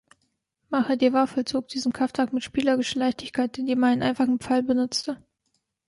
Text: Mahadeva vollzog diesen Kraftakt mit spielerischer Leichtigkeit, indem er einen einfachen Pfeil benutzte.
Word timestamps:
Mahadeva 0.71 1.27
vollzog 1.27 1.67
diesen 1.67 1.93
Kraftakt 1.93 2.33
mit 2.33 2.41
spielerischer 2.43 2.97
Leichtigkeit, 2.97 3.55
indem 3.59 3.83
er 3.83 3.89
einen 3.89 4.01
einfachen 4.01 4.39
Pfeil 4.39 4.63
benutzte. 4.63 5.21